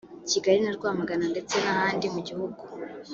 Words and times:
Kigali 0.29 0.59
na 0.63 0.71
Rwamagana 0.77 1.25
ndetse 1.33 1.55
n’ahandi 1.63 2.05
mu 2.13 2.19
gihugu 2.27 2.61